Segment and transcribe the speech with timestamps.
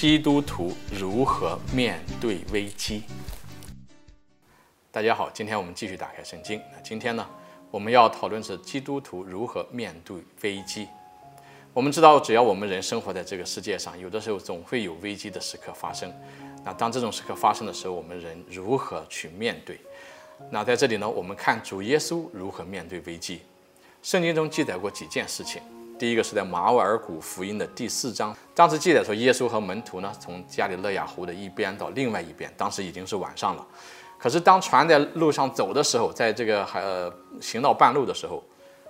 [0.00, 3.02] 基督徒如何面对危机。
[4.90, 6.58] 大家好，今天我们继续打开圣经。
[6.72, 7.28] 那今天呢，
[7.70, 10.88] 我们要讨论是基督徒如何面对危机。
[11.74, 16.10] 我们知道，只要我们人生活在这个世界上，有的时候总会有危机的时刻发生。
[16.64, 19.78] 那当这种时刻发生的时候，我们人如何去面对？
[20.48, 23.42] 那在这里呢，我们看主耶稣如何面对危机。
[24.02, 25.60] 圣经中记载过几件事情。
[26.00, 33.66] 第一个是在马尔谷福音的第四章，当时记载说，耶稣和门徒呢从加里勒亚湖的一边到另外一边，当时已经是晚上了。
[34.16, 38.42] 可是当船在路上走的时候，在这个还、呃、行到半路的时候，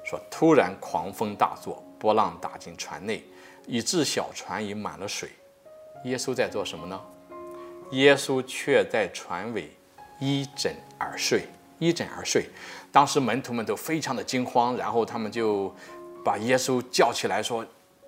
[0.04, 3.24] 说突然狂风大作，波浪打进船内，
[3.66, 5.30] 以致小船已满了水。
[6.04, 7.00] 耶稣在做什么呢？
[7.90, 9.68] 耶稣却在船尾
[10.20, 11.48] 依枕而睡，
[11.80, 12.44] 依枕而睡。
[12.92, 15.74] 当时门徒们都非常的惊慌，然后他们就。
[16.24, 17.64] 把耶稣叫起来说：“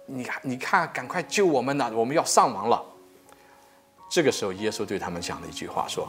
[0.06, 1.90] 你看，你看，赶快救我们呐！
[1.94, 2.84] 我们要丧亡了。”
[4.10, 6.08] 这个时候，耶稣对他们讲了一句话说：“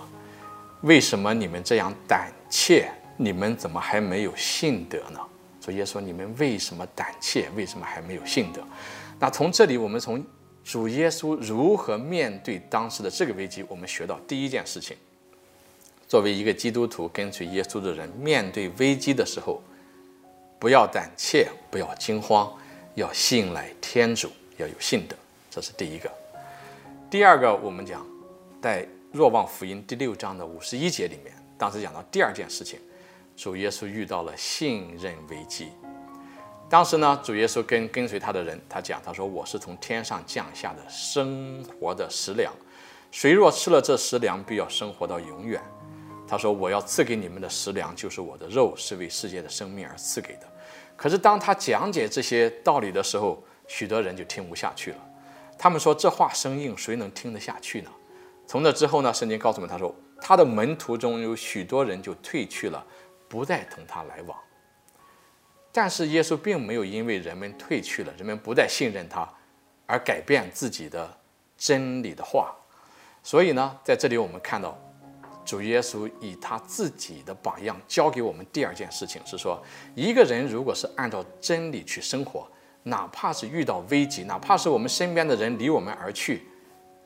[0.82, 2.92] 为什么你们这样胆怯？
[3.16, 5.20] 你们怎么还没有信德呢？”
[5.62, 7.50] 说耶稣：“你们为什么胆怯？
[7.56, 8.62] 为什么还没有信德？”
[9.20, 10.22] 那从这里，我们从
[10.64, 14.98] 主耶稣如何面对当时的这个危机，我们学到第一件事情：
[16.08, 19.62] 作为一个基督徒跟随耶稣的人，面对危机的时候。
[20.64, 22.50] 不要胆怯，不要惊慌，
[22.96, 25.16] 要信赖天主，要有信德，
[25.52, 26.10] 这是第一个。
[27.10, 28.08] 第二个，我们讲
[28.62, 32.80] 在若望福音第六章的五十一节里面，当时讲到第二件事情，
[33.36, 35.68] 主耶稣遇到了信任危机。
[36.70, 42.54] 当时呢，主耶稣跟跟随他的人，他讲，他说：“我是从天上降下的生活的食粮，
[43.12, 45.62] 谁若吃了这食粮，必要生活到永远。”
[46.26, 50.48] 他说：“我要赐给你们的食粮，就是我的肉，是为世界的生命而赐给的。”
[51.04, 54.98] 可是当他讲解这些道理的时候，许多人就听不下去了。
[55.58, 57.92] 他们说：“这话生硬，谁能听得下去呢？”
[58.48, 62.82] 从那之后呢，圣经告诉我们，他说他的门徒中有许多人就退去了，
[63.28, 64.38] 不再同他来往。
[65.74, 69.28] 但是耶稣并没有因为人们退去了，人们不再信任他，
[69.86, 71.18] 而改变自己的
[71.58, 72.56] 真理的话。
[73.22, 74.80] 所以呢，在这里我们看到。
[75.46, 79.62] 主耶稣以他自己的榜样教给我们第二件事情是说，
[79.96, 82.48] 一个人如果是按照真理去生活，
[82.84, 86.48] 哪怕是遇到危机，哪怕是我们身边的人离我们而去，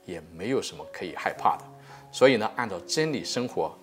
[0.05, 1.63] 也没有什么可以害怕的。
[2.11, 3.77] 所以呢，按照真理生活，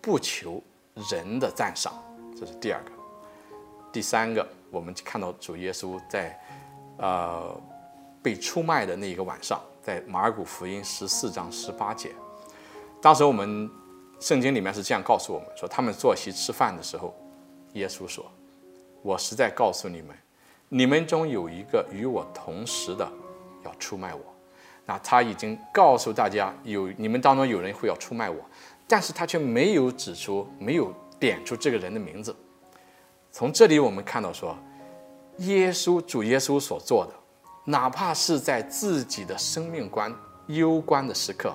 [0.00, 0.62] 不求
[1.10, 1.92] 人的赞赏，
[2.38, 2.90] 这是第二个。
[3.92, 6.38] 第三个，我们看到主耶稣在，
[6.98, 7.60] 呃，
[8.22, 12.10] 被出卖的那一个晚上，在马尔谷福音十四章十八节。
[13.00, 13.70] 当时我们
[14.20, 17.14] 圣经里面是这样告诉我们说，他们坐席吃饭的时候，
[17.74, 18.24] 耶稣说
[19.02, 20.16] ：“我实在告诉你们，
[20.68, 23.08] 你们中有一个与我同时的，
[23.64, 24.20] 要出卖我。
[24.84, 28.36] 那他已经告诉大家，有你们当中有人会要出卖我，
[28.88, 32.34] 但是他却没有指出，没有点出这个人的名字。
[33.30, 34.56] 从这里我们看到说，
[35.38, 37.12] 耶稣主耶稣所做的，
[37.64, 40.12] 哪怕是在自己的生命关
[40.48, 41.54] 攸关的时刻。”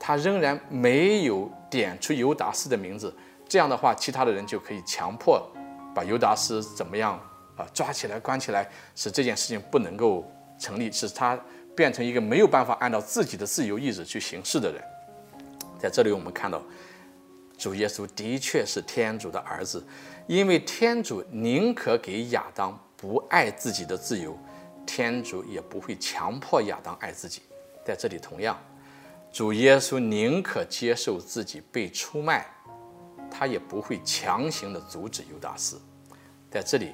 [0.00, 3.14] 他仍然没有点出犹达斯的名字，
[3.48, 5.40] 这样的话，其他的人就可以强迫
[5.94, 7.18] 把犹达斯怎么样
[7.56, 11.38] 啊抓起来关起来，使这件事情不能够成立，使他
[11.76, 14.82] 变成一个没有办法按照自己的自由意志去行事的人。
[15.78, 16.62] 在这里，我们看到
[17.56, 19.84] 主耶稣的确是天主的儿子，
[20.26, 24.36] 因为天主宁可给亚当不爱自己的自由，
[24.84, 27.42] 天主也不会强迫亚当爱自己。
[27.84, 28.58] 在这里，同样。
[29.30, 32.46] 主耶稣宁可接受自己被出卖，
[33.30, 35.80] 他也不会强行的阻止犹达斯。
[36.50, 36.92] 在这里，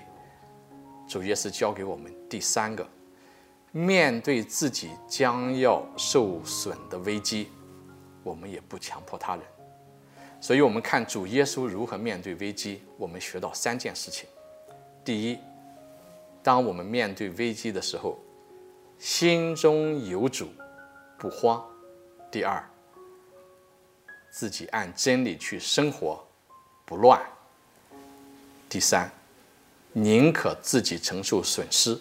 [1.07, 2.87] 主耶稣教给我们第三个：
[3.71, 7.49] 面对自己将要受损的危机，
[8.23, 9.45] 我们也不强迫他人。
[10.41, 14.29] 所以，我们看主耶稣如何面对危机，我们学到三件事情。
[15.03, 15.39] 第一，
[16.43, 18.19] 当我们面对危机的时候，
[18.99, 20.49] 心中有主，
[21.17, 21.65] 不慌。
[22.35, 22.69] 第二，
[24.29, 26.27] 自己按真理去生活，
[26.85, 27.23] 不乱。
[28.69, 29.09] 第三，
[29.93, 31.97] 宁可自己承受损失，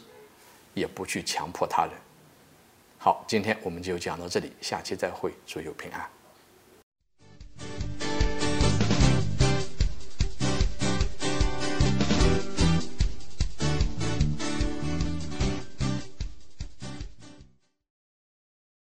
[0.73, 1.93] 也不去强迫他人。
[2.97, 6.09] 好，今天我们就讲到这里，下期再会，祝有平安。